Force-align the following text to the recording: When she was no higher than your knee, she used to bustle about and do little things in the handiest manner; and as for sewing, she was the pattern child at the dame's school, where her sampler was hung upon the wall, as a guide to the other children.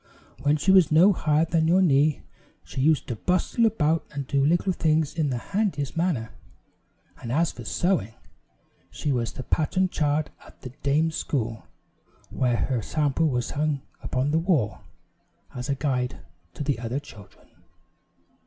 When 0.41 0.57
she 0.57 0.71
was 0.71 0.91
no 0.91 1.13
higher 1.13 1.45
than 1.45 1.67
your 1.67 1.79
knee, 1.79 2.23
she 2.63 2.81
used 2.81 3.07
to 3.07 3.15
bustle 3.15 3.67
about 3.67 4.03
and 4.11 4.25
do 4.25 4.43
little 4.43 4.73
things 4.73 5.13
in 5.13 5.29
the 5.29 5.37
handiest 5.37 5.95
manner; 5.95 6.31
and 7.21 7.31
as 7.31 7.51
for 7.51 7.63
sewing, 7.65 8.15
she 8.89 9.11
was 9.11 9.31
the 9.31 9.43
pattern 9.43 9.89
child 9.89 10.31
at 10.43 10.61
the 10.63 10.69
dame's 10.81 11.13
school, 11.17 11.67
where 12.31 12.55
her 12.57 12.81
sampler 12.81 13.27
was 13.27 13.51
hung 13.51 13.83
upon 14.01 14.31
the 14.31 14.39
wall, 14.39 14.79
as 15.53 15.69
a 15.69 15.75
guide 15.75 16.21
to 16.55 16.63
the 16.63 16.79
other 16.79 16.99
children. 16.99 17.47